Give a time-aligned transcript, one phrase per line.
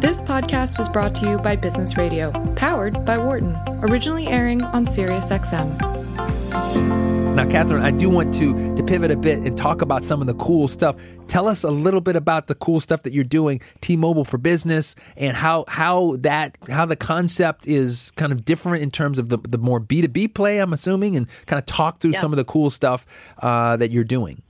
[0.00, 4.86] This podcast is brought to you by Business Radio, powered by Wharton, originally airing on
[4.86, 5.78] SiriusXM.
[7.34, 10.26] Now, Catherine, I do want to to pivot a bit and talk about some of
[10.26, 10.96] the cool stuff.
[11.28, 14.96] Tell us a little bit about the cool stuff that you're doing, T-Mobile for Business,
[15.16, 19.38] and how how that how the concept is kind of different in terms of the
[19.38, 20.58] the more B two B play.
[20.58, 22.20] I'm assuming, and kind of talk through Yeah.
[22.20, 23.06] some of the cool stuff
[23.38, 24.42] uh, that you're doing.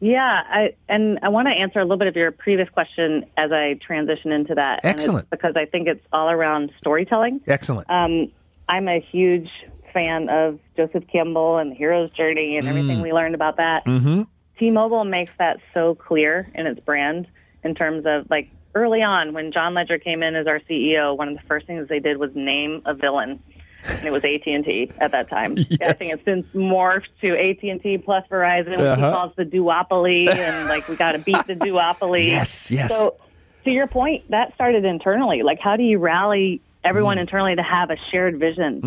[0.00, 3.50] Yeah, I, and I want to answer a little bit of your previous question as
[3.50, 4.80] I transition into that.
[4.84, 5.30] Excellent.
[5.30, 7.40] because I think it's all around storytelling.
[7.46, 7.88] Excellent.
[7.90, 8.30] Um,
[8.68, 9.48] I'm a huge
[9.94, 13.86] fan of Joseph Campbell and the hero's journey and everything we learned about that.
[13.86, 14.22] mm-hmm.
[14.58, 17.26] T-Mobile makes that so clear in its brand
[17.62, 21.28] in terms of like early on when John Legere came in as our CEO, one
[21.28, 23.42] of the first things they did was name a villain.
[23.98, 25.52] And it was AT&T at that time.
[25.82, 28.96] I think it's since morphed to AT&T plus Verizon, which Uh-huh.
[28.96, 32.26] he calls the duopoly, and like we got to beat the duopoly.
[32.36, 32.90] Yes, yes.
[32.96, 33.16] So
[33.64, 35.42] to your point, that started internally.
[35.42, 38.80] Like, how do you rally everyone internally to have a shared vision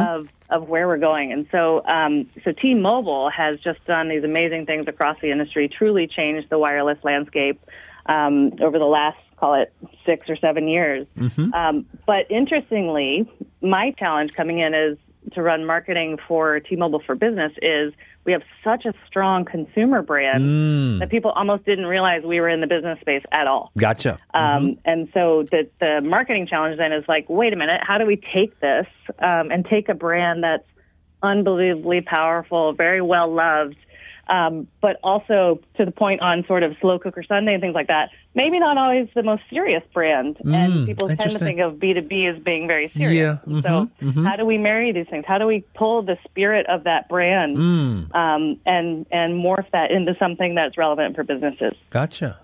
[0.00, 1.32] of of where we're going?
[1.32, 6.06] And so, um, so T-Mobile has just done these amazing things across the industry, truly
[6.06, 7.60] changed the wireless landscape
[8.06, 9.72] um, over the last call it
[10.06, 11.06] six or seven years.
[11.52, 13.28] Um, but interestingly,
[13.62, 14.98] my challenge coming in is
[15.34, 17.92] to run marketing for T-Mobile for Business is
[18.24, 22.60] we have such a strong consumer brand that people almost didn't realize we were in
[22.60, 23.72] the business space at all.
[23.78, 24.18] Gotcha.
[24.34, 28.06] Um, And so the the marketing challenge then is like, wait a minute, how do
[28.06, 28.86] we take this
[29.18, 30.66] um, and take a brand that's
[31.22, 33.76] unbelievably powerful, very well loved,
[34.28, 37.88] um, but also to the point on sort of slow cooker Sunday and things like
[37.88, 38.10] that.
[38.34, 42.00] Maybe not always the most serious brand, and people tend to think of B two
[42.02, 43.38] B as being very serious.
[43.46, 45.24] Yeah, So mhm, how do we marry these things?
[45.26, 48.14] How do we pull the spirit of that brand Mm.
[48.14, 51.74] um, and and morph that into something that's relevant for businesses?
[51.90, 52.38] Gotcha.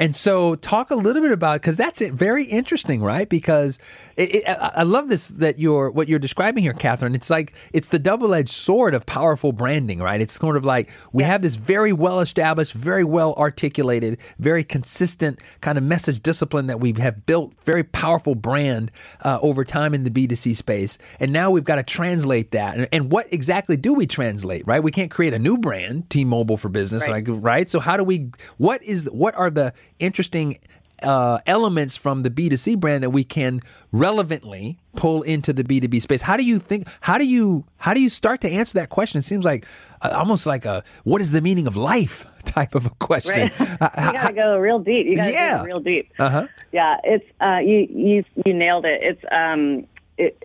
[0.00, 3.28] And so, talk a little bit about because that's it, very interesting, right?
[3.28, 3.80] Because
[4.18, 7.14] it, it, I I love this that you're what you're describing here, Catherine.
[7.14, 10.20] It's like it's the double edged sword of powerful branding, right?
[10.20, 15.40] It's sort of like we have this very well established, very well articulated, very consistent
[15.62, 18.90] kind of message discipline that we have built, very powerful brand
[19.24, 22.76] uh, over time in the B2C space, and now we've got to translate that.
[22.76, 24.82] And, and what exactly do we translate, right?
[24.82, 27.26] We can't create a new brand, T-Mobile for Business, Right.
[27.26, 27.70] like right?
[27.70, 28.30] So how do we?
[28.58, 29.06] What is?
[29.12, 30.58] What are the interesting
[31.02, 33.60] uh, elements from the B two C brand that we can
[33.92, 36.22] relevantly pull into the B two B space?
[36.22, 36.88] How do you think?
[37.00, 37.64] How do you?
[37.76, 39.18] How do you start to answer that question?
[39.18, 39.66] It seems like
[40.02, 43.50] uh, almost like a what is the meaning of life type of a question.
[43.58, 43.80] Right.
[43.80, 45.06] you gotta go real deep.
[45.06, 45.58] You gotta Yeah.
[45.58, 46.10] go real deep.
[46.18, 46.46] Uh huh.
[46.72, 49.00] Yeah, it's uh, you you you nailed it.
[49.02, 49.86] It's um
[50.16, 50.44] it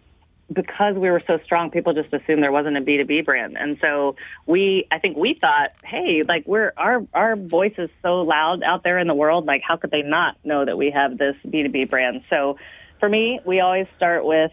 [0.54, 3.58] because we were so strong, people just assumed there wasn't a B two B brand,
[3.58, 4.16] and so
[4.46, 8.84] we I think we thought, hey, like we're our our voice is so loud out
[8.84, 11.64] there in the world, like how could they not know that we have this B
[11.64, 12.24] two B brand?
[12.30, 12.58] So
[13.00, 14.52] for me, we always start with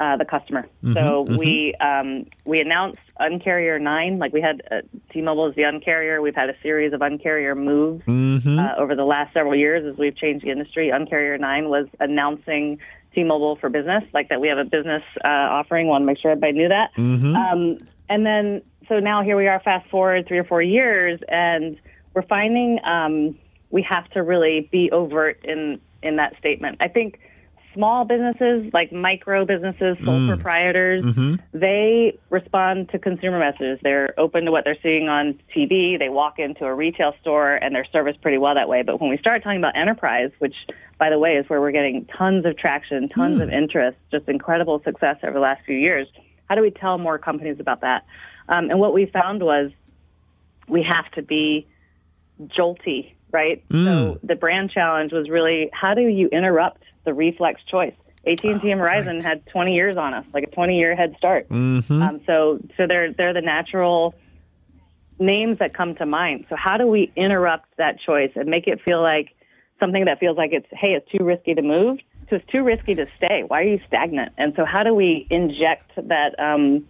[0.00, 0.66] uh, the customer.
[0.92, 4.80] so we um, we announced Uncarrier Nine, like we had uh,
[5.12, 6.20] T-Mobile as the Uncarrier.
[6.22, 8.02] We've had a series of Uncarrier moves
[8.58, 10.90] uh, over the last several years as we've changed the industry.
[10.92, 12.78] Uncarrier Nine was announcing
[13.14, 15.86] T-Mobile for business, like that we have a business uh, offering.
[15.86, 16.90] Want to make sure everybody knew that.
[17.36, 17.78] Um,
[18.08, 21.78] and then so now here we are, fast forward three or four years, and
[22.14, 23.38] we're finding um,
[23.70, 26.78] we have to really be overt in in that statement.
[26.80, 27.18] I think
[27.74, 30.28] small businesses, like micro businesses, sole mm.
[30.28, 31.34] proprietors, mm-hmm.
[31.52, 33.78] they respond to consumer messages.
[33.82, 35.98] They're open to what they're seeing on TV.
[35.98, 38.82] They walk into a retail store and they're serviced pretty well that way.
[38.82, 40.54] But when we start talking about enterprise, which,
[40.98, 43.42] by the way, is where we're getting tons of traction, tons mm.
[43.42, 46.06] of interest, just incredible success over the last few years,
[46.48, 48.06] how do we tell more companies about that?
[48.48, 49.70] Um, and what we found was
[50.68, 51.66] we have to be
[52.40, 53.62] jolty, right?
[53.70, 54.18] So mm.
[54.22, 57.94] the brand challenge was really how do you interrupt the reflex choice?
[58.26, 61.46] AT&T and Verizon had 20 years on us, like a 20 year head start.
[62.02, 64.14] Um, so so they're they're the natural
[65.18, 66.46] names that come to mind.
[66.48, 69.30] So how do we interrupt that choice and make it feel like
[69.78, 71.98] something that feels like it's hey, it's too risky to move,
[72.30, 73.44] so it's too risky to stay.
[73.46, 74.32] Why are you stagnant?
[74.38, 76.86] And so how do we inject that um,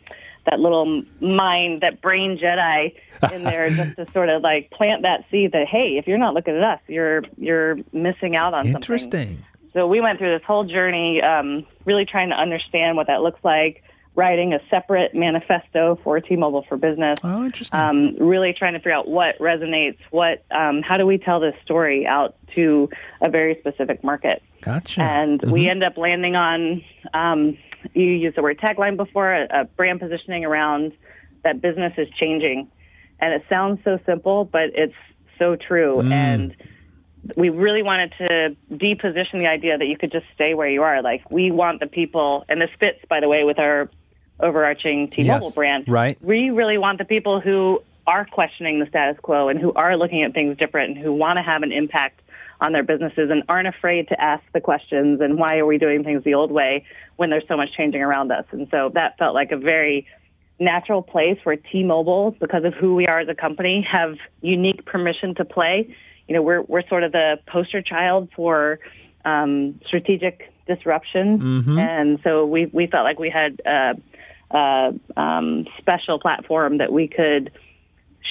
[0.47, 2.95] that little mind, that brain Jedi
[3.33, 6.35] in there, just to sort of like plant that seed that hey, if you're not
[6.35, 8.75] looking at us, you're you're missing out on something.
[8.75, 9.45] Interesting.
[9.75, 13.41] So we went through this whole journey, um, really trying to understand what that looks
[13.43, 13.83] like,
[14.15, 17.19] writing a separate manifesto for T-Mobile for Business.
[17.25, 17.79] Oh, interesting.
[17.79, 21.57] Um, really trying to figure out what resonates, what, um, how do we tell this
[21.65, 22.89] story out to
[23.21, 24.43] a very specific market?
[24.61, 25.03] gotcha.
[25.03, 26.83] And we end up landing on,
[27.13, 27.59] um,
[27.93, 30.93] you used the word tagline before, a, a brand positioning around
[31.43, 32.71] that business is changing.
[33.19, 34.95] And it sounds so simple, but it's
[35.39, 36.01] so true.
[36.01, 36.57] And
[37.37, 41.03] we really wanted to deposition the idea that you could just stay where you are.
[41.03, 43.91] Like we want the people, and this fits, by the way, with our
[44.41, 45.89] overarching T-Mobile Yes, brand.
[45.89, 46.19] right.
[46.21, 50.23] We really want the people who are questioning the status quo and who are looking
[50.23, 52.21] at things different and who want to have an impact
[52.61, 56.05] on their businesses and aren't afraid to ask the questions and why are we doing
[56.05, 56.85] things the old way
[57.17, 58.45] when there's so much changing around us.
[58.51, 60.07] And so that felt like a very
[60.61, 65.35] natural place where T-Mobile, because of who we are as a company, have unique permission
[65.37, 65.95] to play.
[66.29, 68.79] You know, we're we're sort of the poster child for
[69.25, 71.39] um, strategic disruption,
[71.79, 73.95] and so we we felt like we had a,
[74.51, 77.51] a um, special platform that we could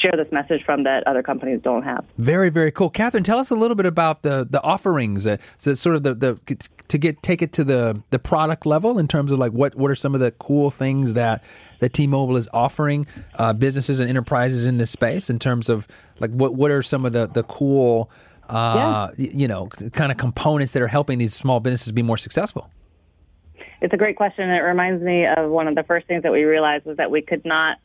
[0.02, 2.04] share this message from that other companies don't have.
[2.18, 2.90] Very, very cool.
[2.90, 5.26] Catherine, tell us a little bit about the the offerings.
[5.26, 6.58] Uh, so sort of the, the
[6.88, 9.90] to get take it to the the product level in terms of like what what
[9.90, 11.44] are some of the cool things that
[11.80, 13.06] that T-Mobile is offering
[13.36, 15.88] uh, businesses and enterprises in this space in terms of
[16.20, 18.10] like what what are some of the the cool
[18.50, 22.18] uh, y- you know kind of components that are helping these small businesses be more
[22.18, 22.70] successful.
[23.82, 24.50] It's a great question.
[24.50, 27.22] It reminds me of one of the first things that we realized was that we
[27.22, 27.80] could not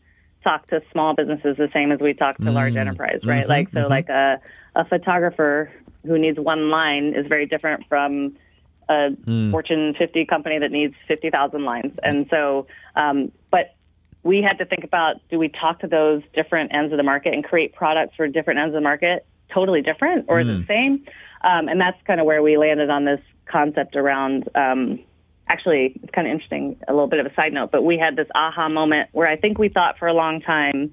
[0.44, 3.49] talk to small businesses the same as we talk to large enterprise, right?
[3.49, 4.40] like so, like a
[4.75, 5.70] a photographer
[6.06, 8.37] who needs one line is very different from
[8.88, 9.11] a
[9.50, 13.75] Fortune 50 company that needs 50,000 lines, and so, um, but
[14.23, 17.35] we had to think about do we talk to those different ends of the market
[17.35, 20.67] and create products for different ends of the market totally different or is it the
[20.67, 21.05] same?
[21.43, 25.00] Um, and that's kind of where we landed on this concept around um,
[25.49, 28.17] actually it's kind of interesting a little bit of a side note but we had
[28.17, 30.93] this aha moment where i think we thought for a long time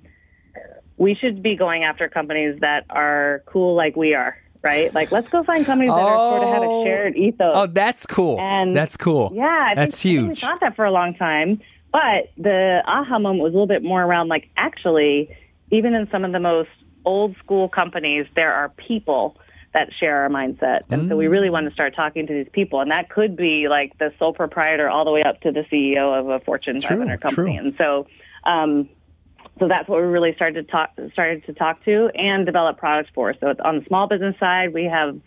[0.98, 5.28] we should be going after companies that are cool like we are right like let's
[5.30, 6.82] go find companies that are sort of have Oh.
[6.82, 8.40] a shared ethos Oh, that's cool.
[8.40, 9.32] and that's cool.
[9.34, 10.42] Yeah, I that's think, I think huge.
[10.44, 11.62] we thought that for a long time,
[11.92, 15.30] but the aha moment was a little bit more around like actually,
[15.72, 16.70] even in some of the most
[17.06, 19.38] old school companies, there are people
[19.76, 22.82] that share our mindset, and so we really want to start talking to these people,
[22.82, 26.20] and that could be like the sole proprietor all the way up to the CEO
[26.20, 27.66] of a Fortune True, 500 company, true.
[27.68, 28.08] and so.
[28.44, 28.90] Um,
[29.58, 33.10] so that's what we really started to talk started to talk to and develop products
[33.16, 33.34] for.
[33.40, 35.18] So it's on the small business side, we have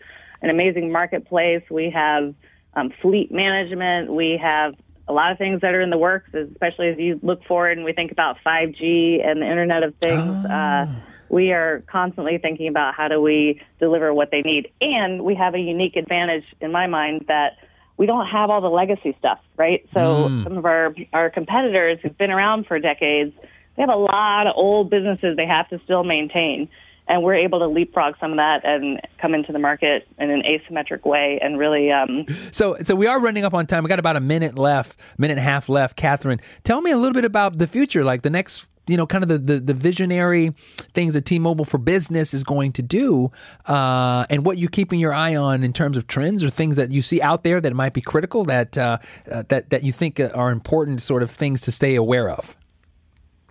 [0.41, 1.63] an amazing marketplace.
[1.69, 2.33] We have
[2.75, 4.11] um, fleet management.
[4.13, 4.75] We have
[5.07, 7.83] a lot of things that are in the works, especially as you look forward and
[7.83, 10.45] we think about 5G and the Internet of Things.
[10.45, 10.85] Uh,
[11.29, 14.71] we are constantly thinking about how do we deliver what they need.
[14.81, 17.57] And we have a unique advantage in my mind that
[17.97, 19.85] we don't have all the legacy stuff, right?
[19.93, 23.35] So some of our, our competitors who've been around for decades,
[23.75, 26.69] they have a lot of old businesses they have to still maintain.
[27.09, 30.43] And we're able to leapfrog some of that and come into the market in an
[30.43, 33.83] asymmetric way and really um, So, so we are running up on time.
[33.83, 35.97] We got about a minute left, minute and a half left.
[35.97, 39.23] Catherine, tell me a little bit about the future, like the next, you know, kind
[39.23, 40.53] of the the, the visionary
[40.93, 43.31] things that T-Mobile for Business is going to do,
[43.67, 46.91] uh, and what you're keeping your eye on in terms of trends or things that
[46.91, 48.97] you see out there that might be critical that uh,
[49.31, 52.55] uh, that that you think are important, sort of things to stay aware of.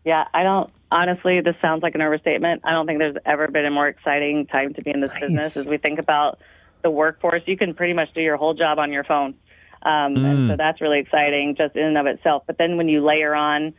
[0.04, 0.70] Yeah, I don't.
[0.90, 2.62] Honestly, this sounds like an overstatement.
[2.64, 5.20] I don't think there's ever been a more exciting time to be in this Nice.
[5.20, 5.56] business.
[5.58, 6.38] As we think about
[6.82, 9.34] the workforce, you can pretty much do your whole job on your phone,
[9.82, 10.24] um, Mm.
[10.24, 12.44] and so that's really exciting just in and of itself.
[12.46, 13.74] But then when you layer on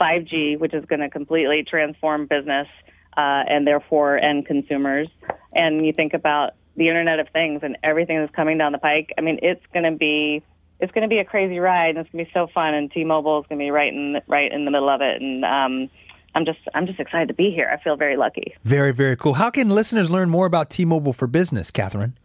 [0.00, 2.68] 5G, which is going to completely transform business
[3.16, 5.08] uh, and therefore end consumers,
[5.52, 9.10] and you think about the Internet of Things and everything that's coming down the pike,
[9.18, 10.42] I mean, it's going to be
[10.80, 12.74] it's going to be a crazy ride, and it's going to be so fun.
[12.74, 15.44] And T-Mobile is going to be right in right in the middle of it, and
[15.44, 15.90] um,
[16.34, 17.70] I'm just I'm just excited to be here.
[17.72, 18.54] I feel very lucky.
[18.64, 19.34] Very, very cool.
[19.34, 22.16] How can listeners learn more about T-Mobile for Business, Catherine?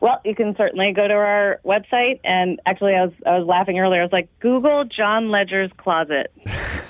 [0.00, 3.78] Well, you can certainly go to our website, and actually, I was I was laughing
[3.78, 4.00] earlier.
[4.00, 6.32] I was like, Google John Legere's closet,